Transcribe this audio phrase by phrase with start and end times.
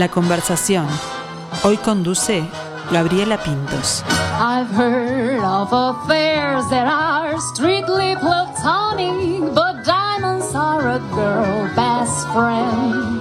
[0.00, 0.86] La conversación.
[1.62, 2.42] Hoy conduce
[2.90, 4.02] Gabriela Pintos.
[4.40, 13.20] I've heard of affairs that are strictly platonic, but diamonds are a girl best friend.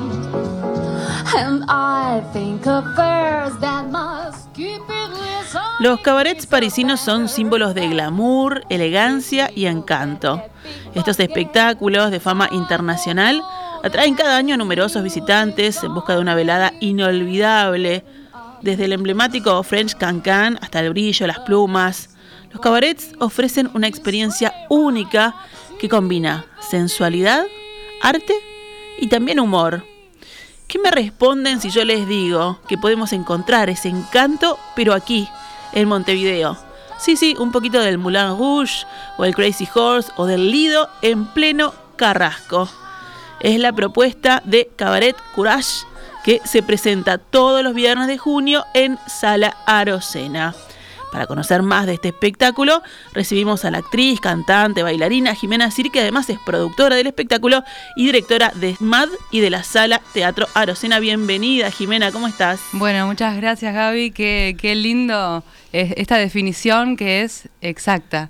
[1.35, 5.65] And I think affairs that must keep it listening.
[5.79, 10.41] Los cabarets parisinos son símbolos de glamour, elegancia y encanto.
[10.95, 13.43] Estos espectáculos de fama internacional
[13.83, 18.03] atraen cada año a numerosos visitantes en busca de una velada inolvidable,
[18.61, 22.15] desde el emblemático French Cancan hasta el brillo, las plumas.
[22.51, 25.35] Los cabarets ofrecen una experiencia única
[25.79, 27.45] que combina sensualidad,
[28.01, 28.33] arte
[28.99, 29.85] y también humor.
[30.67, 35.27] ¿Qué me responden si yo les digo que podemos encontrar ese encanto, pero aquí,
[35.73, 36.57] en Montevideo?
[36.99, 38.85] Sí, sí, un poquito del Moulin Rouge
[39.17, 42.69] o el Crazy Horse o del Lido en pleno Carrasco.
[43.41, 45.85] Es la propuesta de Cabaret Courage
[46.23, 50.53] que se presenta todos los viernes de junio en Sala Arocena.
[51.11, 56.01] Para conocer más de este espectáculo, recibimos a la actriz, cantante, bailarina Jimena Sir, que
[56.01, 57.63] además es productora del espectáculo
[57.95, 60.99] y directora de SMAD y de la Sala Teatro Arocena.
[60.99, 62.59] Bienvenida, Jimena, ¿cómo estás?
[62.73, 68.29] Bueno, muchas gracias Gaby, qué, qué lindo es esta definición que es exacta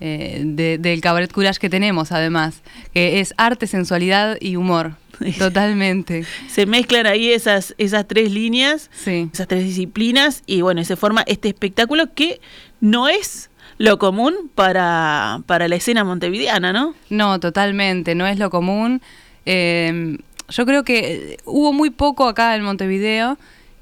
[0.00, 2.62] eh, de- del cabaret courage que tenemos además,
[2.94, 4.96] que es arte, sensualidad y humor,
[5.38, 6.24] totalmente.
[6.48, 9.28] Se mezclan ahí esas, esas tres líneas, Sí.
[9.32, 12.40] esas tres disciplinas, y bueno, se forma este espectáculo que
[12.80, 16.94] no es lo común para, para la escena montevideana, ¿no?
[17.10, 19.00] No, totalmente, no es lo común.
[19.46, 20.18] Eh,
[20.48, 23.38] yo creo que hubo muy poco acá en Montevideo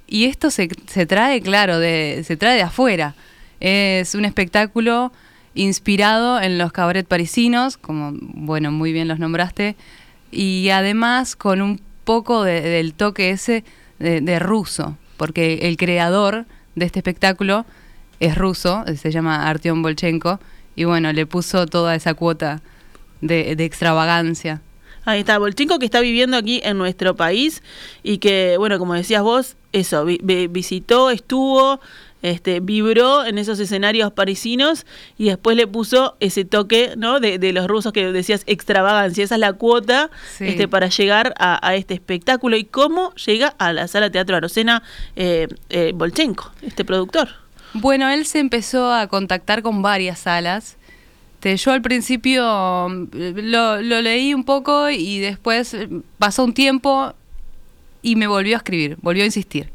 [0.06, 3.14] y esto se, se trae, claro, de, se trae de afuera.
[3.60, 5.12] Es un espectáculo
[5.56, 9.74] inspirado en los cabaret parisinos, como, bueno, muy bien los nombraste,
[10.30, 13.64] y además con un poco de- del toque ese
[13.98, 16.44] de, ruso, porque el creador
[16.74, 17.64] de este espectáculo
[18.20, 20.38] es ruso, se llama Artyom Bolchenko,
[20.76, 22.60] y bueno, le puso toda esa cuota
[23.22, 24.60] de, de extravagancia.
[25.06, 27.62] Ahí está, Bolchenko que está viviendo aquí en nuestro país
[28.02, 31.80] y que, bueno, como decías vos, eso, vi- vi- visitó, estuvo,
[32.30, 34.86] este, vibró en esos escenarios parisinos
[35.18, 37.20] y después le puso ese toque, ¿no?
[37.20, 39.24] De, de los rusos que decías extravagancia.
[39.24, 40.46] Esa es la cuota Sí.
[40.48, 42.56] este, para llegar a, a este espectáculo.
[42.56, 44.82] ¿Y cómo llega a la sala Teatro Arocena
[45.16, 47.28] eh, eh, Bolchenko, este productor?
[47.74, 50.76] Bueno, él se empezó a contactar con varias salas.
[51.42, 52.42] Yo al principio
[52.88, 53.06] mm,
[53.44, 55.88] lo, lo leí un poco y después eh,
[56.18, 57.12] pasó un tiempo
[58.02, 59.70] y me volvió a escribir, volvió a insistir.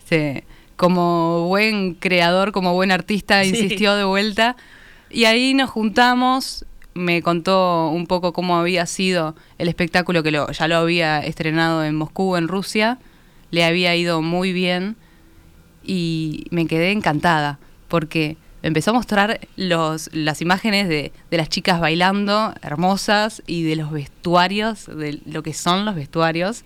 [0.00, 0.44] Este,
[0.76, 3.50] como buen creador, como buen artista, Sí.
[3.50, 4.56] insistió de vuelta.
[5.10, 6.64] Y ahí nos juntamos,
[6.94, 11.84] me contó un poco cómo había sido el espectáculo que lo, ya lo había estrenado
[11.84, 12.98] en Moscú, en Rusia.
[13.50, 14.96] Le había ido muy bien
[15.84, 17.58] y me quedé encantada
[17.88, 23.76] porque empezó a mostrar los, las imágenes de, de las chicas bailando hermosas y de
[23.76, 26.64] los vestuarios, de lo que son los vestuarios,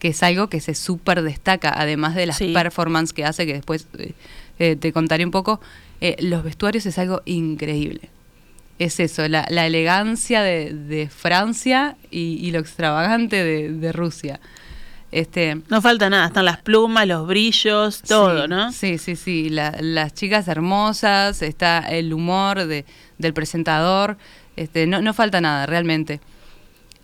[0.00, 2.52] que es algo que se súper destaca, además de las Sí.
[2.52, 4.14] performances que hace, que después eh,
[4.58, 5.60] eh, te contaré un poco.
[6.00, 8.08] eh, los vestuarios es algo increíble.
[8.78, 14.40] Es eso, la, la elegancia de, de Francia y, y lo extravagante de, de Rusia.
[15.12, 18.72] Este, No falta nada, están las plumas, los brillos, todo, Sí, ¿no?
[18.72, 19.48] Sí, sí, sí.
[19.50, 22.84] La- las chicas hermosas, está el humor de,
[23.18, 24.16] del presentador.
[24.56, 26.20] Este, no, no falta nada, realmente.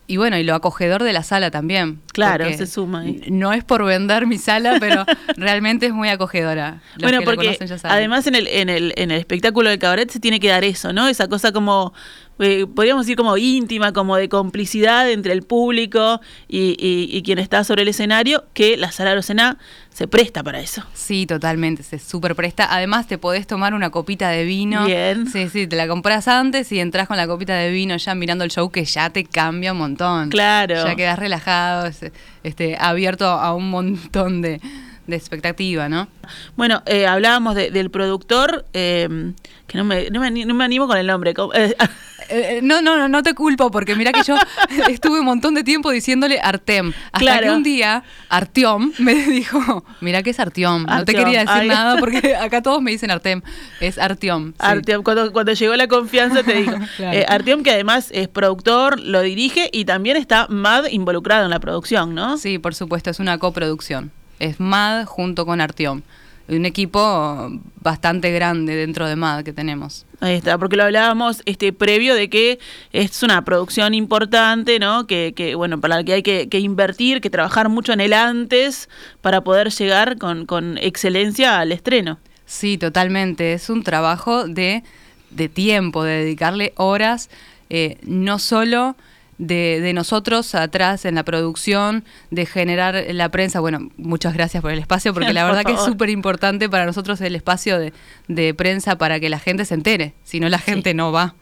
[0.09, 2.01] Y bueno, y lo acogedor de la sala también.
[2.13, 3.21] Claro, se suma ahí.
[3.29, 6.81] No es por vender mi sala, pero realmente es muy acogedora.
[6.95, 7.97] Los bueno, que la porque conocen ya saben.
[7.97, 10.93] además en el, en, el, en el espectáculo de cabaret se tiene que dar eso,
[10.93, 11.09] ¿no?
[11.09, 11.93] Esa cosa como,
[12.39, 17.39] eh, podríamos decir como íntima, como de complicidad entre el público y, y- y quien
[17.39, 19.57] está sobre el escenario, que la sala Arocena
[19.91, 20.83] se presta para eso.
[20.93, 22.67] Sí, totalmente, se súper presta.
[22.71, 24.85] Además, te podés tomar una copita de vino.
[24.85, 25.27] Bien.
[25.27, 28.43] Sí, sí, te la compras antes y entras con la copita de vino ya mirando
[28.43, 30.29] el show que ya te cambia un montón.
[30.29, 30.75] Claro.
[30.85, 32.11] Ya quedás relajado, es-
[32.43, 34.61] este, abierto a un montón de,
[35.07, 36.07] de expectativa, ¿no?
[36.55, 39.33] Bueno, eh, hablábamos de- del productor, eh,
[39.65, 41.33] que no me, no, me, ani- no me animo con el nombre.
[41.55, 41.75] Eh,
[42.29, 44.35] Eh, no, no, no, no te culpo porque mira que yo
[44.89, 46.93] estuve un montón de tiempo diciéndole Artem.
[47.11, 47.43] Hasta Claro.
[47.43, 50.85] que un día Artiom me dijo, mira que es Artiom.
[50.85, 51.67] No te quería decir ay.
[51.67, 53.41] nada porque acá todos me dicen Artem.
[53.79, 54.51] Es Artiom.
[54.51, 54.55] sí.
[54.59, 56.65] Artyom, cuando, cuando llegó la confianza te.
[56.97, 57.17] Claro.
[57.17, 61.59] Eh, Artyom, que además es productor, lo dirige y también está MAD involucrado en la
[61.59, 62.37] producción, ¿no?
[62.37, 64.11] Sí, por supuesto, es una coproducción.
[64.39, 66.01] Es MAD junto con Artiom.
[66.47, 67.51] Un equipo
[67.81, 70.05] bastante grande dentro de MAD que tenemos.
[70.19, 72.57] Ahí está, porque lo hablábamos este previo de que
[72.91, 75.05] es una producción importante, ¿no?
[75.05, 78.89] Que, que bueno, para la que hay que, invertir, que trabajar mucho en el antes
[79.21, 82.17] para poder llegar con, con excelencia al estreno.
[82.47, 83.53] Sí, totalmente.
[83.53, 84.83] Es un trabajo de,
[85.29, 87.29] de tiempo, de dedicarle horas,
[87.69, 88.95] eh, no solo
[89.37, 93.59] de, de, nosotros atrás en la producción, de generar la prensa.
[93.59, 97.21] Bueno, muchas gracias por el espacio, porque la verdad que es súper importante para nosotros
[97.21, 97.93] el espacio de,
[98.27, 100.95] de, prensa para que la gente se entere, si no la gente sí.
[100.95, 101.35] no va.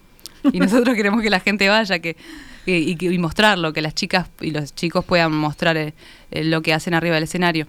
[0.52, 2.18] Y nosotros queremos que la gente vaya, que,
[2.66, 5.94] y, y, y, mostrarlo, que las chicas y los chicos puedan mostrar eh,
[6.32, 7.68] lo que hacen arriba del escenario.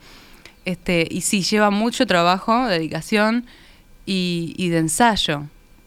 [0.64, 3.46] Este, y sí, lleva mucho trabajo, dedicación
[4.04, 5.44] y, y de ensayo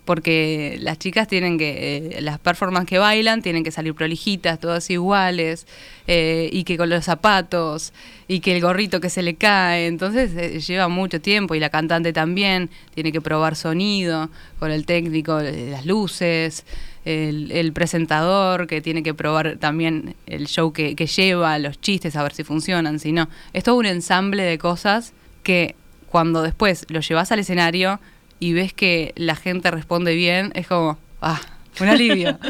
[0.09, 4.89] porque las chicas tienen que, eh, las performances que bailan tienen que salir prolijitas, todas
[4.89, 5.67] iguales,
[6.07, 7.93] eh, y que con los zapatos,
[8.27, 11.69] y que el gorrito que se le cae, entonces eh, lleva mucho tiempo, y la
[11.69, 16.65] cantante también tiene que probar sonido con el técnico, eh, las luces,
[17.05, 22.15] el, el, presentador que tiene que probar también el show que, que lleva, los chistes,
[22.15, 23.29] a ver si funcionan, si no.
[23.53, 25.13] Es todo un ensamble de cosas
[25.43, 25.75] que
[26.09, 27.99] cuando después lo llevas al escenario,
[28.39, 31.41] y ves que la gente responde bien, es como, ah,
[31.81, 32.37] un alivio.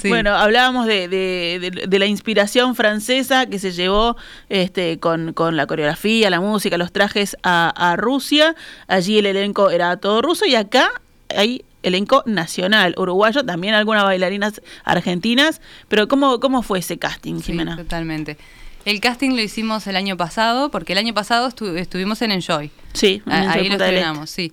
[0.00, 0.08] Sí.
[0.08, 4.16] Bueno, hablábamos de, de, de, de, la inspiración francesa que se llevó
[4.48, 8.54] este, con, con, la coreografía, la música, los trajes a, a, Rusia.
[8.88, 10.90] Allí el elenco era todo ruso y acá
[11.34, 15.60] hay elenco nacional, uruguayo, también algunas bailarinas argentinas.
[15.88, 17.76] Pero ¿cómo, cómo fue ese casting, Jimena?
[17.76, 18.36] Sí, totalmente.
[18.84, 22.70] El casting lo hicimos el año pasado, porque el año pasado estu estuvimos en Enjoy.
[22.92, 24.52] Sí, en Enjoy ahí lo estrenamos, sí.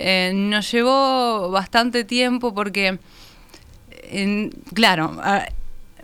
[0.00, 2.98] Eh, nos llevó bastante tiempo porque,
[3.90, 5.20] en, claro,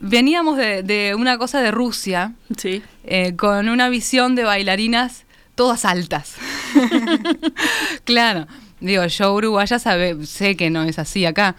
[0.01, 2.83] veníamos de, de, una cosa de Rusia, sí.
[3.05, 5.25] eh, con una visión de bailarinas
[5.55, 6.35] todas altas.
[8.05, 8.47] claro,
[8.81, 11.55] digo, yo uruguaya sabe, sé que no es así acá,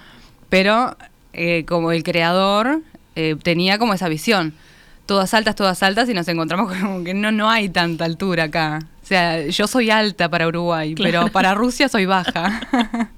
[0.49, 0.95] pero
[1.33, 2.81] eh, como el creador
[3.15, 4.53] eh, tenía como esa visión.
[5.05, 8.79] Todas altas, todas altas, y nos encontramos como que no, no hay tanta altura acá.
[9.05, 11.19] O sea, yo soy alta para Uruguay, claro.
[11.19, 12.59] pero para Rusia soy baja.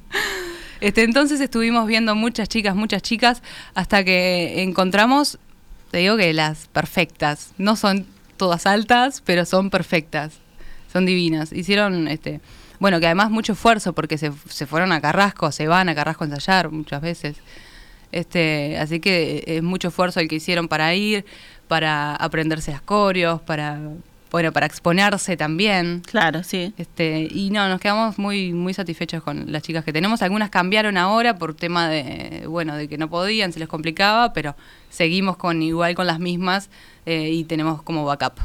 [0.81, 3.41] este, entonces estuvimos viendo muchas chicas, muchas chicas,
[3.73, 5.39] hasta que encontramos,
[5.89, 7.53] te digo que las perfectas.
[7.57, 8.05] No son
[8.35, 10.33] todas altas, pero son perfectas.
[10.91, 11.53] Son divinas.
[11.53, 12.41] Hicieron, este,
[12.81, 16.25] bueno, que además mucho esfuerzo porque se, se fueron a Carrasco, se van a Carrasco
[16.25, 17.37] a ensayar muchas veces.
[18.11, 21.23] Este, así que es mucho esfuerzo el que hicieron para ir,
[21.69, 23.79] para aprenderse las coreos, para
[24.31, 26.01] bueno, para exponerse también.
[26.05, 26.73] Claro, sí.
[26.77, 30.21] Este, y no, nos quedamos muy, muy satisfechos con las chicas que tenemos.
[30.21, 34.55] Algunas cambiaron ahora por tema de, bueno, de que no podían, se les complicaba, pero
[34.89, 36.69] seguimos con igual con las mismas
[37.05, 38.39] eh, y tenemos como backup.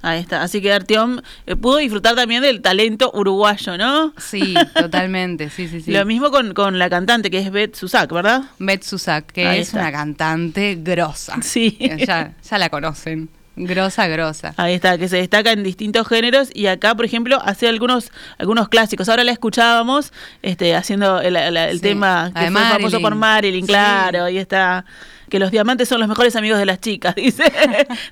[0.00, 0.42] Ahí está.
[0.42, 4.12] Así que Artiom eh, pudo disfrutar también del talento uruguayo, ¿no?
[4.16, 5.50] Sí, totalmente.
[5.50, 5.90] Sí, sí, sí.
[5.90, 8.44] Lo mismo con, con la cantante que es Beth Susak, ¿verdad?
[8.60, 9.80] Beth Susak, que Ahí es está.
[9.80, 11.38] una cantante grosa.
[11.42, 11.76] Sí.
[12.06, 13.28] Ya, ya la conocen.
[13.66, 14.54] Grosa, grosa.
[14.56, 18.68] Ahí está, que se destaca en distintos géneros y acá, por ejemplo, hace algunos algunos
[18.68, 19.08] clásicos.
[19.08, 20.12] Ahora la escuchábamos
[20.42, 21.82] este, haciendo el, el, el sí.
[21.82, 24.24] tema que fue famoso por Marilyn, claro, sí.
[24.24, 24.84] ahí está
[25.28, 27.44] que los diamantes son los mejores amigos de las chicas, dice,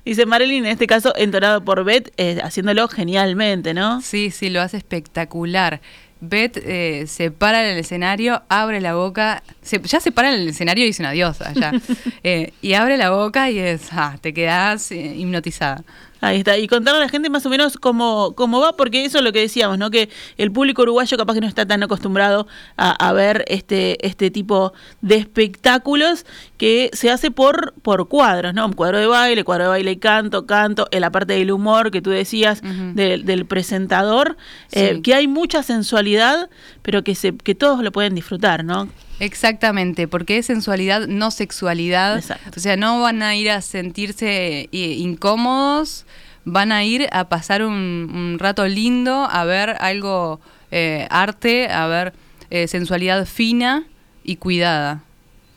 [0.05, 4.01] dice Marilyn, en este caso entonado por Beth, eh, haciéndolo genialmente, ¿no?
[4.01, 5.81] Sí, sí, lo hace espectacular.
[6.19, 10.41] Beth eh, se para en el escenario, abre la boca, se, ya se para en
[10.41, 11.71] el escenario y dice una diosa, ya.
[12.23, 15.83] eh, y abre la boca y es, ah, te quedas eh, hipnotizada.
[16.21, 19.19] Ahí está, y contarle a la gente más o menos cómo, cómo va, porque eso
[19.19, 19.91] es lo que decíamos, ¿no?
[19.91, 24.31] Que el público uruguayo capaz que no está tan acostumbrado a, a ver este, este
[24.31, 26.25] tipo de espectáculos
[26.57, 28.65] que se hace por, por cuadros, ¿no?
[28.65, 31.91] Un cuadro de baile, cuadro de baile y canto, canto, en la parte del humor
[31.91, 32.93] que tú decías, uh -huh.
[32.93, 34.79] de, del presentador, sí.
[34.79, 36.49] eh, que hay mucha sensualidad,
[36.81, 38.87] pero que, se, que todos lo pueden disfrutar, ¿no?
[39.19, 42.17] Exactamente, porque es sensualidad, no sexualidad.
[42.17, 42.51] Exacto.
[42.55, 46.05] O sea, no van a ir a sentirse eh, incómodos,
[46.45, 50.39] van a ir a pasar un, un rato lindo, a ver algo,
[50.71, 52.13] eh, arte, a ver
[52.49, 53.85] eh, sensualidad fina
[54.23, 55.03] y cuidada,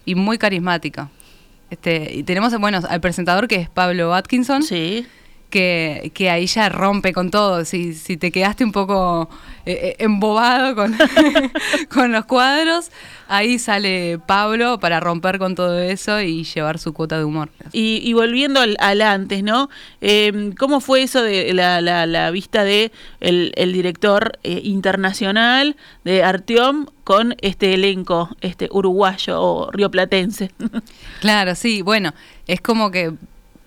[0.05, 1.11] y muy carismática.
[1.71, 4.63] Este, y tenemos, bueno, al presentador que es Pablo Atkinson.
[4.63, 5.07] Sí
[5.51, 7.65] que, que, ahí ya rompe con todo.
[7.65, 9.29] Si, si te quedaste un poco
[9.67, 10.97] eh, embobado con,
[11.91, 12.91] con los cuadros,
[13.29, 17.51] ahí sale Pablo para romper con todo eso y llevar su cuota de humor.
[17.73, 19.69] Y, y volviendo al, al, antes, ¿no?
[20.01, 25.77] Eh, ¿Cómo fue eso de la, la, la vista de el, el director eh, internacional
[26.05, 30.51] de Artiom con este elenco este uruguayo o rioplatense?
[31.21, 32.15] claro, sí, bueno,
[32.47, 33.13] es como que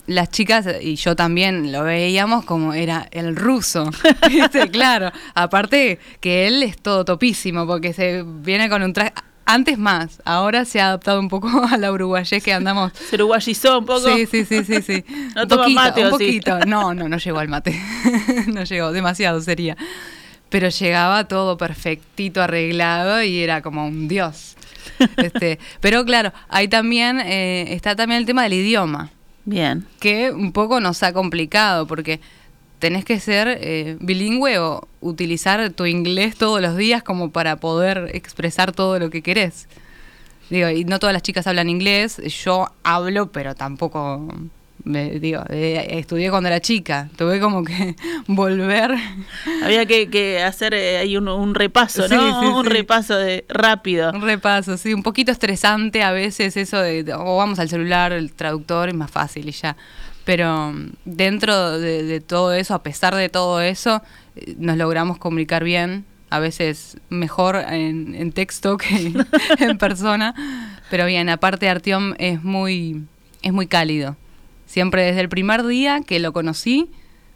[0.08, 3.90] las chicas, y yo también lo veíamos como era el ruso,
[4.30, 4.70] ¿viste?
[4.70, 5.12] claro.
[5.34, 9.14] Aparte que él es todo topísimo, porque se viene con un traje,
[9.46, 12.94] Antes más, ahora se ha adaptado un poco a la uruguayés que andamos.
[12.94, 14.16] Se uruguayizó un poco.
[14.16, 15.06] Sí, sí, sí, sí, sí.
[15.36, 16.12] ¿No un toma poquito, mate un sí?
[16.12, 16.60] poquito.
[16.66, 17.80] No, no, no llegó al mate.
[18.48, 19.76] no llegó, demasiado sería.
[20.50, 24.56] Pero llegaba todo perfectito, arreglado y era como un dios.
[25.18, 29.10] Este, pero claro, ahí también eh, está también el tema del idioma
[29.46, 29.86] Bien.
[30.00, 32.20] que un poco nos ha complicado porque
[32.80, 38.12] tenés que ser eh, bilingüe o utilizar tu inglés todos los días como para poder
[38.14, 39.68] expresar todo lo que querés.
[40.50, 44.28] Digo, y no todas las chicas hablan inglés, yo hablo, pero tampoco,
[44.86, 47.96] me, digo, eh, estudié cuando era chica, tuve como que
[48.28, 48.96] volver.
[49.64, 52.42] Había que, que hacer eh, ahí un, un repaso, ¿no?
[52.42, 52.70] sí, un sí.
[52.70, 54.12] repaso de rápido.
[54.12, 58.34] Un repaso, sí, un poquito estresante a veces eso de, o vamos al celular, el
[58.34, 59.78] traductor es más fácil y ya.
[60.26, 64.02] Pero mm, dentro de, de todo eso, a pesar de todo eso,
[64.36, 69.14] eh, nos logramos comunicar bien, a veces mejor en, en texto que
[69.60, 70.34] en persona.
[70.90, 73.04] Pero bien, aparte Artiom es muy,
[73.42, 74.18] es muy cálido.
[74.74, 76.90] Siempre desde el primer día que lo conocí,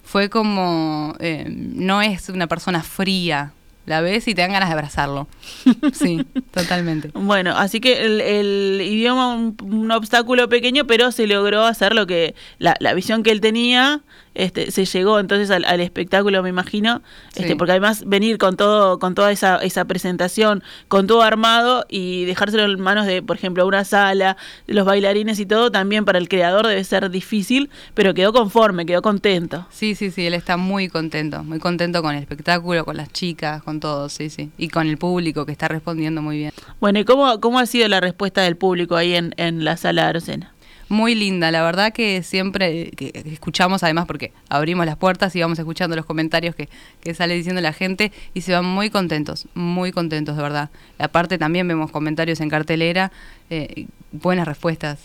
[0.03, 3.53] fue como, eh, no es una persona fría,
[3.85, 5.27] la ves y te dan ganas de abrazarlo.
[5.93, 7.11] Sí, totalmente.
[7.13, 12.07] Bueno, así que el, el idioma un, un obstáculo pequeño, pero se logró hacer lo
[12.07, 14.01] que la, la visión que él tenía,
[14.37, 17.01] este, se llegó entonces al, al espectáculo, me imagino,
[17.35, 22.25] este, porque además venir con todo, con toda esa, esa presentación, con todo armado y
[22.25, 26.29] dejárselo en manos de, por ejemplo, una sala, los bailarines y todo, también para el
[26.29, 29.65] creador debe ser difícil, pero quedó conforme, quedó contento.
[29.71, 33.63] Sí, sí, sí, él está muy contento, muy contento con el espectáculo, con las chicas,
[33.63, 34.51] con todo, sí, sí.
[34.59, 36.53] Y con el público que está respondiendo muy bien.
[36.79, 40.03] Bueno, ¿y cómo, cómo ha sido la respuesta del público ahí en, en la sala
[40.03, 40.53] de Arocena?
[40.89, 45.59] Muy linda, la verdad que siempre que escuchamos, además porque abrimos las puertas y vamos
[45.59, 46.69] escuchando los comentarios que,
[47.01, 50.69] que sale diciendo la gente y se van muy contentos, muy contentos de verdad.
[50.97, 53.11] Aparte también vemos comentarios en cartelera,
[53.49, 54.99] eh, buenas respuestas.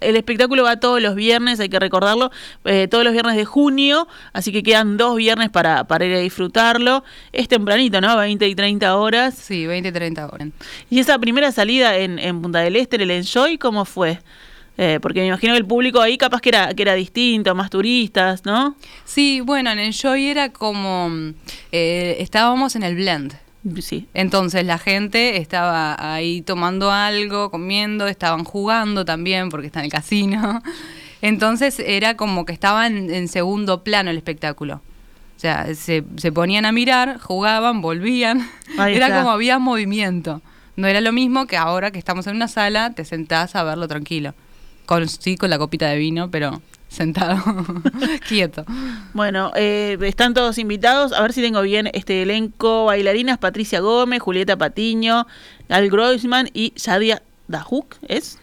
[0.00, 2.30] El espectáculo va todos los viernes, hay que recordarlo,
[2.64, 6.18] eh, todos los viernes de junio, así que quedan dos viernes para, para ir a
[6.20, 7.02] disfrutarlo.
[7.32, 8.16] Es tempranito, ¿no?
[8.16, 9.34] 20 y 30 horas.
[9.34, 10.48] Sí, 20, 30 horas.
[10.90, 14.20] Y esa primera salida en, en Punta del Este, en el Enjoy, ¿cómo fue?
[14.78, 17.70] Eh, porque me imagino que el público ahí capaz que era, que era distinto, más
[17.70, 18.76] turistas, ¿no?
[19.04, 21.10] Sí, bueno, en el Joy era como,
[21.72, 23.34] eh, estábamos en el blend.
[23.80, 24.06] Sí.
[24.14, 29.90] Entonces la gente estaba ahí tomando algo, comiendo, estaban jugando también porque está en el
[29.90, 30.62] casino.
[31.22, 34.82] Entonces era como que estaba en, en segundo plano el espectáculo.
[35.36, 38.48] O sea, se, se ponían a mirar, jugaban, volvían.
[38.78, 39.18] Ahí era está.
[39.18, 40.40] como había movimiento.
[40.76, 43.88] No era lo mismo que ahora que estamos en una sala, te sentás a verlo
[43.88, 44.34] tranquilo.
[44.86, 47.42] Con, sí, con la copita de vino, pero sentado,
[48.28, 48.64] quieto.
[49.12, 51.12] Bueno, eh, están todos invitados.
[51.12, 52.86] A ver si tengo bien este elenco.
[52.86, 55.26] Bailarinas Patricia Gómez, Julieta Patiño,
[55.68, 58.38] Gal Groisman y Shadia Dahouk, ¿es?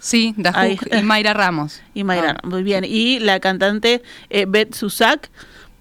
[0.00, 0.76] Sí, Ahí.
[0.76, 1.80] Dajuk y Mayra Ramos.
[1.94, 2.46] Y Mayra, Ah.
[2.46, 2.84] muy bien.
[2.86, 5.30] Y la cantante eh, Beth Susak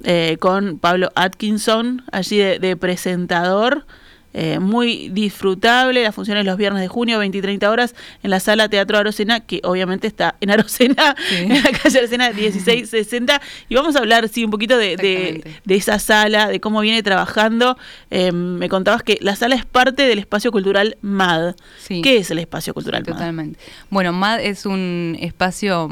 [0.04, 3.86] eh, con Pablo Atkinson allí de, de presentador.
[4.36, 8.40] Eh, muy disfrutable, las funciones los viernes de junio, 20 y 30 horas, en la
[8.40, 11.36] sala Teatro Arocena, que obviamente está en Arocena, Sí.
[11.38, 13.42] en la calle Arocena 1660.
[13.70, 17.78] Y vamos a hablar, sí, un poquito de, de, esa sala, de cómo viene trabajando.
[18.10, 21.56] Eh, me contabas que la sala es parte del espacio cultural MAD.
[21.80, 22.02] Sí.
[22.02, 23.14] ¿Qué es el espacio cultural MAD?
[23.14, 23.60] Totalmente.
[23.90, 25.90] Bueno, MAD es un espacio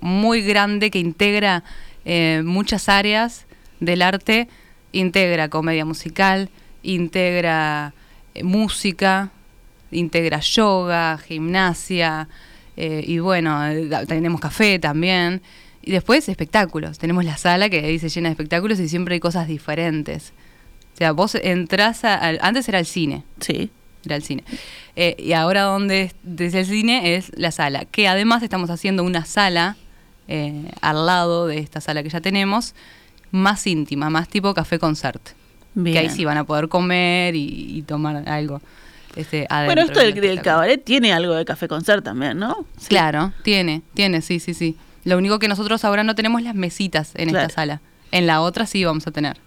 [0.00, 1.62] muy grande que integra
[2.04, 3.46] eh, muchas áreas
[3.80, 4.48] del arte,
[4.92, 6.48] integra comedia musical,
[6.82, 7.92] integra
[8.34, 9.30] eh, música,
[9.90, 12.28] integra yoga, gimnasia,
[12.76, 15.42] eh, y bueno, eh, tenemos café también.
[15.82, 16.98] Y después espectáculos.
[16.98, 20.32] Tenemos la sala que se llena de espectáculos y siempre hay cosas diferentes.
[20.94, 23.70] O sea, vos entras a- al- antes era el cine, Sí.
[24.04, 24.44] era el cine.
[24.96, 29.02] Eh, y ahora donde es, desde el cine es la sala, que además estamos haciendo
[29.04, 29.76] una sala
[30.28, 32.74] eh, al lado de esta sala que ya tenemos,
[33.32, 35.20] más íntima, más tipo café concert.
[35.74, 35.94] Bien.
[35.94, 38.60] Que ahí sí van a poder comer y, y tomar algo.
[39.16, 42.64] Este, Bueno, esto del, cabaret tiene algo de café concert también, ¿no?
[42.78, 42.88] Sí.
[42.88, 44.76] Claro, tiene, tiene, sí, sí, sí.
[45.04, 47.46] Lo único que nosotros ahora no tenemos las mesitas en Claro.
[47.48, 47.80] esta sala.
[48.12, 49.38] En la otra sí vamos a tener.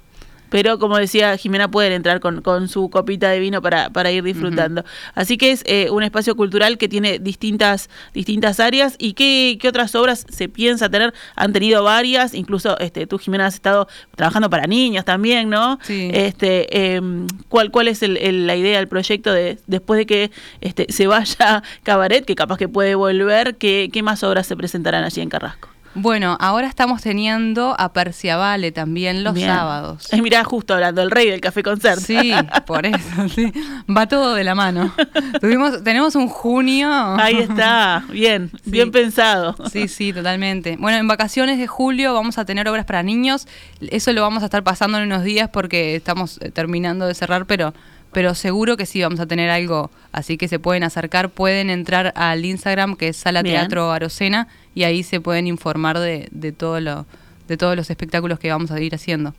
[0.54, 4.22] Pero como decía Jimena, pueden entrar con, con su copita de vino para, para ir
[4.24, 4.84] disfrutando.
[5.16, 8.96] Así que es eh, un espacio cultural que tiene distintas, distintas áreas.
[9.00, 11.12] ¿Y qué, qué otras obras se piensa tener?
[11.36, 15.80] Han tenido varias, incluso este, tú, Jimena, has estado trabajando para niños también, ¿no?
[15.82, 16.12] Sí.
[16.14, 20.30] Este, em, ¿cuál, ¿Cuál es el- el- la idea, el proyecto de después de que
[20.62, 25.04] este, se vaya Cabaret, que capaz que puede volver, qué, qué más obras se presentarán
[25.04, 25.73] allí en Carrasco?
[25.96, 29.48] Bueno, ahora estamos teniendo a Perciavale también los Bien.
[29.48, 30.12] sábados.
[30.12, 32.00] Eh, mirá, justo hablando, el rey del café concert.
[32.02, 32.32] Sí,
[32.66, 33.52] por eso, sí.
[33.96, 34.94] Va todo de la mano.
[35.40, 36.90] Tuvimos, tenemos un junio.
[36.92, 38.72] Ahí está, bien, Sí.
[38.72, 39.56] bien pensado.
[39.72, 40.78] Sí, sí, totalmente.
[40.80, 43.48] Bueno, en vacaciones de julio vamos a tener obras para niños.
[43.82, 47.46] Eso lo vamos a estar pasando en unos días porque estamos eh, terminando de cerrar,
[47.46, 47.74] pero,
[48.14, 49.92] pero seguro que sí vamos a tener algo.
[50.12, 53.56] Así que se pueden acercar, pueden entrar al Instagram que es Sala Bien.
[53.56, 57.06] Teatro Arocena y ahí se pueden informar de, de todo lo,
[57.48, 59.34] de todos los espectáculos que vamos a ir haciendo.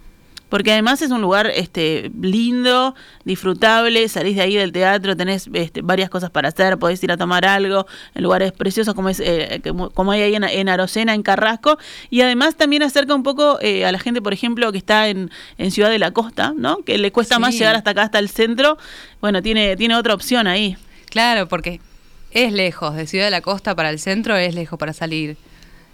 [0.55, 2.95] Porque además es un lugar este lindo,
[3.25, 7.17] disfrutable, salís de ahí del teatro, tenés este, varias cosas para hacer, podés ir a
[7.17, 9.61] tomar algo, en lugares preciosos como es eh,
[9.93, 11.77] como, hay ahí en, en Arocena, en Carrasco,
[12.09, 15.33] y además también acerca un poco eh, a la gente, por ejemplo, que está en,
[15.59, 16.85] en Ciudad de la Costa, ¿no?
[16.85, 18.79] Que le cuesta más llegar hasta acá, hasta el centro,
[19.21, 20.77] bueno, tiene, tiene otra opción ahí.
[21.11, 21.81] Claro, porque
[22.31, 25.37] es lejos, de Ciudad de la Costa para el centro es lejos para salir.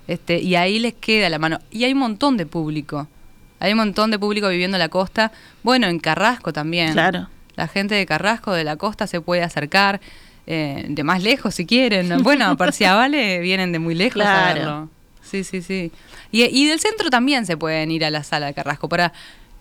[0.07, 1.61] Este, y ahí les queda la mano.
[1.71, 3.09] Y hay un montón de público.
[3.61, 5.31] Hay un montón de público viviendo en la costa.
[5.62, 6.93] Bueno, en Carrasco también.
[6.93, 7.29] Claro.
[7.57, 10.00] La gente de Carrasco, de la costa, se puede acercar.
[10.47, 12.23] eh, de más lejos si quieren.
[12.25, 14.55] Bueno, a Parciavale vienen de muy lejos a Claro.
[14.61, 14.88] verlo.
[15.23, 15.93] Sí, sí, sí.
[16.33, 19.12] Y, y del centro también se pueden ir a la sala de Carrasco para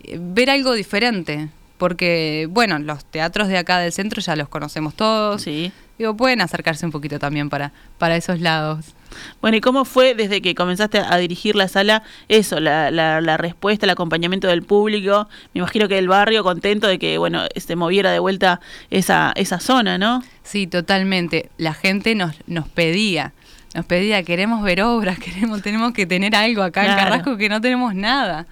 [0.04, 1.50] eh, ver algo diferente.
[1.78, 5.42] Porque, bueno, los teatros de acá del centro ya los conocemos todos.
[5.44, 5.72] Sí.
[6.00, 8.96] Digo, pueden acercarse un poquito también para, para esos lados.
[9.42, 13.36] Bueno, ¿y cómo fue desde que comenzaste a dirigir la sala eso, la, la, la
[13.36, 15.28] respuesta, el acompañamiento del público?
[15.54, 19.60] Me imagino que el barrio contento de que, bueno, se moviera de vuelta esa, esa
[19.60, 20.24] zona, ¿no?
[20.42, 21.50] Sí, totalmente.
[21.58, 23.34] La gente nos, nos pedía,
[23.76, 27.02] nos pedía, queremos ver obras, queremos, tenemos que tener algo acá en Claro.
[27.10, 28.48] Carrasco que no tenemos nada.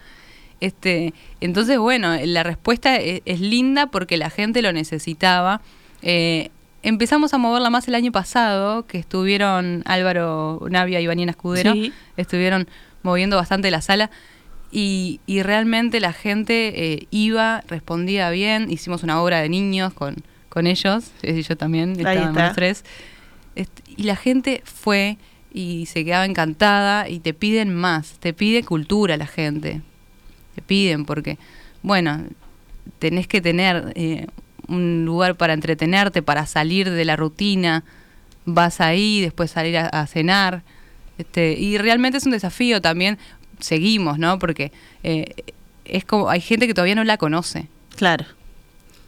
[0.60, 5.62] Este, entonces, bueno, la respuesta e- es, linda porque la gente lo necesitaba.
[6.02, 6.50] Eh,
[6.84, 11.94] empezamos a moverla más el año pasado, que estuvieron Álvaro Navia y Vanina Escudero, Sí.
[12.18, 12.68] estuvieron
[13.04, 14.10] moviendo bastante la sala.
[14.72, 18.70] Y, y realmente la gente eh, iba, respondía bien.
[18.70, 20.16] Hicimos una obra de niños con,
[20.50, 22.48] con ellos, y yo también, está.
[22.48, 22.84] los tres.
[23.96, 25.18] Y la gente fue
[25.54, 29.82] y se quedaba encantada y te piden más, te pide cultura la gente.
[30.54, 31.38] Te piden porque,
[31.82, 32.24] bueno,
[33.00, 34.28] tenés que tener eh,
[34.68, 37.84] un lugar para entretenerte, para salir de la rutina.
[38.46, 40.64] Vas ahí, después salir a, cenar.
[41.18, 43.18] Este, y realmente es un desafío también.
[43.60, 44.40] Seguimos, ¿no?
[44.40, 44.72] Porque
[45.04, 45.34] eh,
[45.86, 47.68] es como hay gente que todavía no la conoce.
[47.96, 48.26] Claro.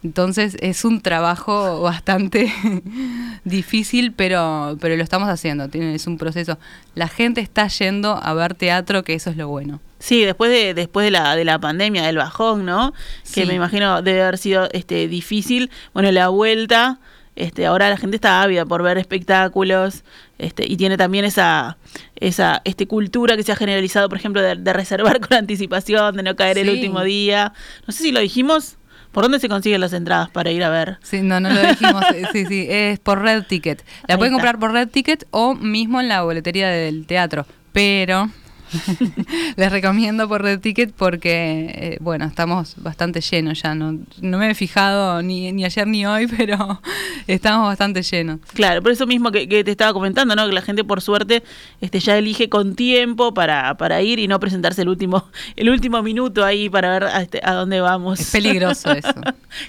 [0.02, 2.52] Entonces es un trabajo bastante
[3.44, 5.68] difícil, pero, pero lo estamos haciendo.
[5.70, 6.58] Tiene- Es un proceso.
[6.96, 9.82] La gente está yendo a ver teatro, que eso es lo bueno.
[10.00, 12.94] Sí, después de, después de la, de la pandemia, del bajón, ¿no?
[13.34, 13.46] Que Sí.
[13.46, 15.70] me imagino debe haber sido este difícil.
[15.94, 17.00] Bueno, la vuelta,
[17.36, 20.06] este, ahora la gente está ávida por ver espectáculos,
[20.38, 21.78] este, y tiene también esa,
[22.16, 26.24] esa, este cultura que se ha generalizado, por ejemplo, de, de reservar con anticipación, de
[26.24, 27.52] no caer el último día.
[27.86, 28.78] No sé si lo dijimos.
[29.12, 30.98] ¿Por dónde se consiguen las entradas para ir a ver?
[31.02, 32.04] Sí, no, no lo dijimos.
[32.32, 33.84] sí, sí, es por Red Ticket.
[34.08, 34.43] La Ahí pueden está.
[34.43, 37.45] comprar por Red Ticket o mismo en la boletería del teatro.
[37.74, 38.30] Pero
[39.56, 43.76] les recomiendo por Red Ticket porque, eh, bueno, estamos bastante llenos ya.
[43.76, 46.82] No, no me he fijado ni, ni ayer ni hoy, pero
[47.28, 48.40] estamos bastante llenos.
[48.54, 50.48] Claro, por eso mismo que, que te estaba comentando, ¿no?
[50.48, 51.44] Que la gente por suerte
[51.82, 56.02] este, ya elige con tiempo para, para ir y no presentarse el último, el último
[56.04, 58.20] minuto ahí para ver a, este, a dónde vamos.
[58.20, 59.14] Es peligroso eso.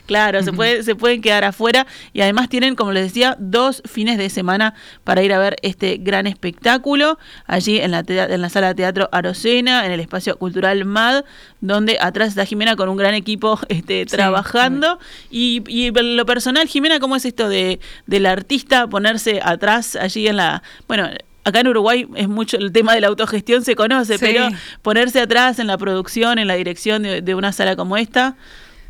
[0.06, 4.18] claro, se, puede, se pueden quedar afuera y además tienen, como les decía, dos fines
[4.18, 8.68] de semana para ir a ver este gran espectáculo allí en la, en la sala
[8.68, 11.24] de teatro Arocena, en el espacio cultural MAD,
[11.60, 14.98] donde atrás está Jimena con un gran equipo este, Sí, trabajando.
[15.30, 20.36] Y, y lo personal, Jimena, ¿cómo es esto de del artista ponerse atrás allí en
[20.36, 20.62] la...
[20.88, 21.08] Bueno,
[21.44, 24.24] acá en Uruguay es mucho el tema de la autogestión, se conoce, Sí.
[24.26, 24.48] pero
[24.82, 28.36] ponerse atrás en la producción, en la dirección de, de una sala como esta,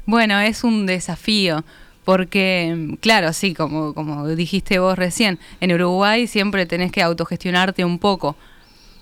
[0.07, 1.65] Bueno, es un desafío.
[2.05, 7.99] Porque, claro, sí, como, como dijiste vos recién, en Uruguay siempre tenés que autogestionarte un
[7.99, 8.37] poco.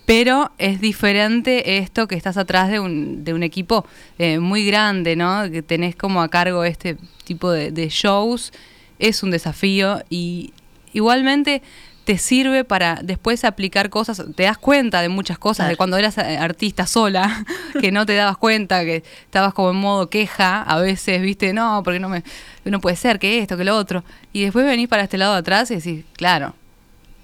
[0.09, 3.85] Pero es diferente esto que estás atrás de un, de un equipo
[4.18, 5.51] eh, muy grande, ¿no?
[5.51, 8.55] Que tenés como a cargo este tipo de, de shows.
[8.99, 10.55] Es un desafío y
[10.94, 11.61] igualmente
[12.05, 14.25] te sirve para después aplicar cosas.
[14.35, 15.71] Te das cuenta de muchas cosas, Claro.
[15.73, 17.44] de cuando eras eh, artista sola,
[17.79, 21.83] que no te dabas cuenta, que estabas como en modo queja, a veces, viste, no,
[21.85, 22.23] porque no me,
[22.64, 24.05] no puede ser, que esto, que lo otro.
[24.33, 26.55] Y después venís para este lado de atrás y decís, claro,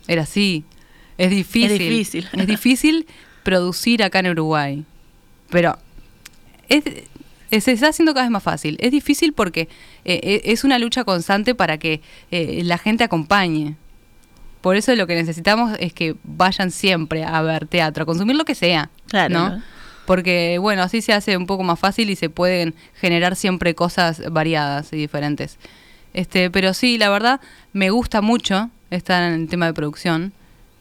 [0.07, 0.67] era así.
[1.19, 1.73] Es difícil.
[1.73, 2.29] Es difícil.
[2.33, 3.07] Es difícil
[3.43, 4.85] producir acá en Uruguay.
[5.51, 5.79] Pero
[6.69, 6.85] es,
[7.63, 8.77] se está haciendo cada vez más fácil.
[8.81, 9.69] Es difícil porque
[10.05, 12.01] eh, eh, es una lucha constante para que
[12.31, 13.77] eh, la gente acompañe.
[14.61, 18.45] Por eso lo que necesitamos es que vayan siempre a ver teatro, a consumir lo
[18.45, 18.91] que sea.
[19.09, 19.35] Claro.
[19.35, 19.63] ¿no?
[20.07, 24.23] Porque, bueno, así se hace un poco más fácil y se pueden generar siempre cosas
[24.31, 25.59] variadas y diferentes.
[26.13, 27.41] Este, pero sí, la verdad,
[27.73, 30.33] me gusta mucho estar en el tema de producción.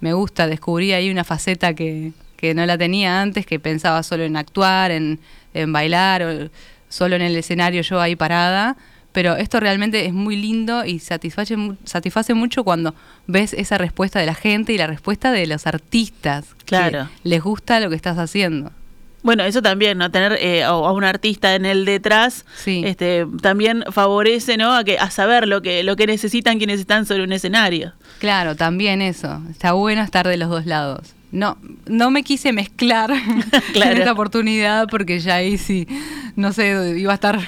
[0.03, 4.25] Me gusta, descubrí ahí una faceta que, que no la tenía antes, que pensaba solo
[4.25, 5.17] en actuar, en,
[5.53, 6.49] en bailar, o
[6.89, 8.75] solo en el escenario yo ahí parada.
[9.13, 12.93] Pero esto realmente es muy lindo y satisface, satisface mucho cuando
[13.27, 16.53] ves esa respuesta de la gente y la respuesta de los artistas.
[16.57, 17.07] que Claro.
[17.23, 18.73] les gusta lo que estás haciendo.
[19.23, 20.11] Bueno, eso también, ¿no?
[20.11, 22.83] Tener eh, a un artista en el detrás, Sí.
[22.85, 24.75] este, también favorece, ¿no?
[24.75, 27.93] A que a saber lo que lo que necesitan quienes están sobre un escenario.
[28.19, 29.41] Claro, también eso.
[29.49, 31.13] Está bueno estar de los dos lados.
[31.33, 33.11] No, no me quise mezclar
[33.73, 33.91] Claro.
[33.91, 35.87] en esta oportunidad porque ya ahí sí,
[36.35, 37.39] no sé, iba a estar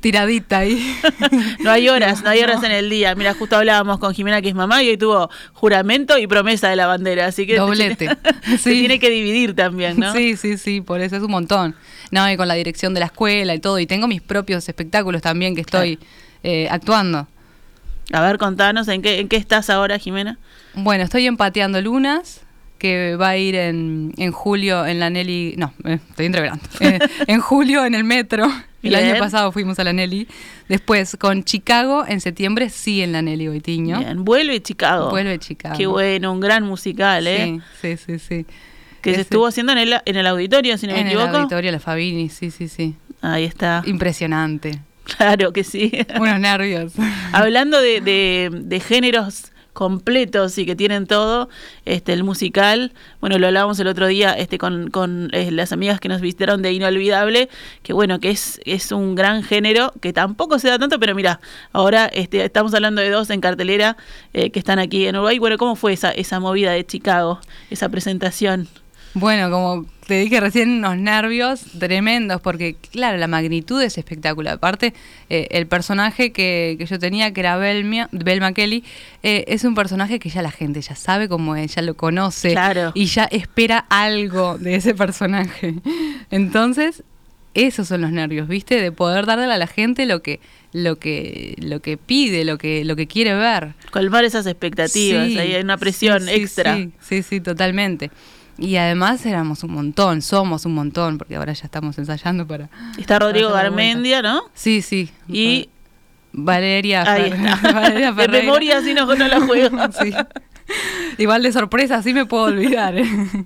[0.00, 0.82] tiradita ahí.
[1.62, 3.14] No hay horas, no hay horas en el día.
[3.14, 6.76] Mira, justo hablábamos con Jimena, que es mamá, y hoy tuvo juramento y promesa de
[6.76, 8.16] la bandera, así que Doblete.
[8.44, 8.70] se Sí.
[8.70, 10.12] tiene que dividir también, ¿no?
[10.14, 11.74] Sí, sí, sí, por eso es un montón.
[12.10, 13.78] No, y con la dirección de la escuela y todo.
[13.78, 15.98] Y tengo mis propios espectáculos también que estoy
[16.42, 17.26] eh, actuando.
[18.12, 20.38] A ver, contanos, ¿en qué, en qué estás ahora, Jimena?
[20.74, 22.42] Bueno, estoy empateando Lunas,
[22.78, 25.54] que va a ir en, en julio en la Nelly.
[25.56, 26.62] No, eh, estoy entreverando.
[26.80, 28.44] Eh, en julio en el metro.
[28.82, 29.04] El Bien.
[29.06, 30.28] año pasado fuimos a la Nelly.
[30.68, 33.98] Después con Chicago en septiembre, sí en la Nelly Goitiño.
[33.98, 35.10] Bien, vuelve Chicago.
[35.10, 35.76] Vuelve Chicago.
[35.76, 37.60] Qué bueno, un gran musical, ¿eh?
[37.80, 38.18] Sí, sí, sí.
[38.18, 38.46] sí.
[39.02, 41.36] Que se estuvo haciendo en el, en el auditorio, si no me en el equivoco.
[41.36, 42.94] auditorio La Fabini, sí, sí, sí.
[43.22, 43.82] Ahí está.
[43.86, 44.80] Impresionante.
[45.16, 45.92] Claro que sí.
[46.20, 46.92] Unos nervios.
[47.32, 51.50] Hablando de, de- de géneros completos y que tienen todo,
[51.84, 56.00] este el musical, bueno, lo hablábamos el otro día este con, con eh, las amigas
[56.00, 57.50] que nos visitaron de Inolvidable,
[57.82, 61.40] que bueno, que es, es un gran género, que tampoco se da tanto, pero mira,
[61.72, 63.98] ahora este, estamos hablando de dos en cartelera
[64.32, 65.38] eh, que están aquí en Uruguay.
[65.38, 68.68] Bueno, ¿cómo fue esa, esa movida de Chicago, esa presentación?
[69.18, 74.56] Bueno, como te dije recién, unos nervios tremendos, porque claro, la magnitud es espectacular.
[74.56, 74.92] Aparte,
[75.30, 78.84] eh, el personaje que, que yo tenía, que era Belmia, Belma Kelly,
[79.22, 82.50] eh, es un personaje que ya la gente ya sabe cómo es, ya lo conoce
[82.52, 82.92] Claro.
[82.94, 85.76] y ya espera algo de ese personaje.
[86.30, 87.02] Entonces,
[87.54, 88.78] esos son los nervios, ¿viste?
[88.78, 90.40] De poder darle a la gente lo que
[90.74, 93.72] lo que lo que pide, lo que lo que quiere ver.
[93.92, 96.76] Colmar esas expectativas, Sí, ahí hay una presión sí, sí, extra.
[96.76, 98.10] Sí, sí, sí, totalmente.
[98.58, 102.68] Y además éramos un montón, somos un montón, porque ahora ya estamos ensayando para...
[102.98, 103.64] Está Rodrigo para.
[103.64, 104.42] Garmendia, ¿no?
[104.54, 105.10] Sí, sí.
[105.28, 105.68] Y
[106.32, 107.72] Valeria, ahí Fer- está.
[107.80, 109.76] Valeria de memoria si no, no la juego.
[110.02, 110.12] Sí.
[111.18, 112.96] Igual de sorpresa, sí me puedo olvidar.
[112.98, 113.04] ¿eh?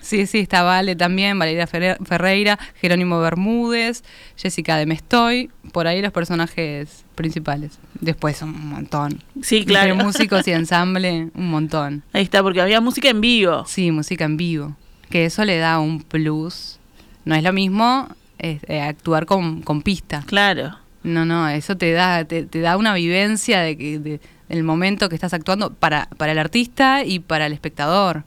[0.00, 4.02] Sí, sí, está Vale también, Valeria Ferre- Ferreira, Jerónimo Bermúdez,
[4.36, 7.78] Jessica de Mestoy, por ahí los personajes principales.
[8.00, 9.22] Después un montón.
[9.42, 9.92] Sí, claro.
[9.92, 12.02] Entre músicos y ensamble, un montón.
[12.12, 13.64] Ahí está, porque había música en vivo.
[13.66, 14.76] Sí, música en vivo.
[15.08, 16.78] Que eso le da un plus.
[17.24, 18.08] No es lo mismo
[18.40, 20.24] eh, actuar con, con pista.
[20.26, 20.76] Claro.
[21.04, 25.08] No, no, eso te da, te, te da una vivencia de que de- del momento
[25.08, 28.24] que estás actuando para, para el artista y para el espectador.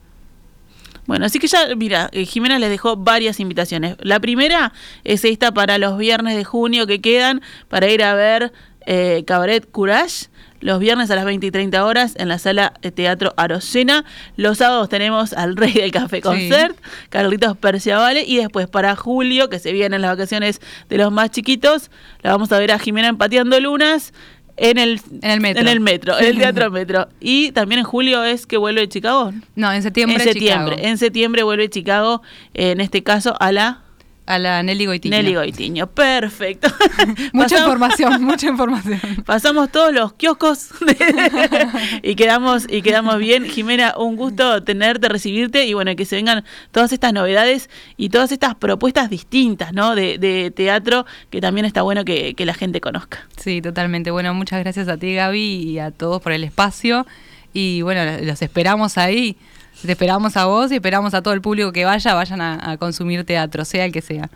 [1.07, 3.95] Bueno, así que ya, mira, eh, Jimena les dejó varias invitaciones.
[3.99, 4.73] La primera
[5.03, 8.53] es esta para los viernes de junio que quedan para ir a ver
[8.85, 10.27] eh, Cabaret Courage.
[10.61, 14.03] Los viernes a las 20 y 30 horas en la sala de teatro Arocena.
[14.35, 16.75] Los sábados tenemos al rey del café concert,
[17.09, 18.23] Carlitos Perciavale.
[18.23, 21.91] Y después para julio, que se vienen las vacaciones de los más chiquitos,
[22.23, 24.11] la vamos a ver a Jimena empateando lunas
[24.57, 25.61] en el, En el metro.
[25.61, 27.07] En el metro, en el teatro metro.
[27.19, 29.33] Y también en julio es que vuelve de Chicago.
[29.55, 30.17] No, en septiembre.
[30.17, 30.75] En septiembre.
[30.75, 30.89] Chicago.
[30.89, 32.21] En septiembre vuelve Chicago,
[32.53, 33.84] en este caso a la
[34.27, 35.15] A la Nelly Goitiño.
[35.15, 35.87] Nelly Goitiño.
[35.87, 36.67] Perfecto.
[37.33, 38.99] Mucha Pasamos- información, mucha información.
[39.25, 41.69] Pasamos todos los kioscos de-
[42.03, 43.45] y quedamos y quedamos bien.
[43.45, 48.31] Jimena, un gusto tenerte, recibirte y bueno, que se vengan todas estas novedades y todas
[48.31, 49.93] estas propuestas distintas, ¿no?
[49.93, 53.27] De, de teatro que también está bueno que, que la gente conozca.
[53.37, 54.09] Sí, totalmente.
[54.09, 57.05] Bueno, muchas gracias a ti, Gaby, y a todos por el espacio.
[57.53, 59.37] Y bueno, los esperamos ahí.
[59.81, 63.25] Te esperamos a vos y esperamos a todo el público que vaya, vayan a, consumir
[63.25, 64.29] teatro, sea el que sea.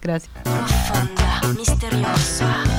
[0.00, 0.30] Gracias.
[0.42, 2.73] Profonda, misteriosa.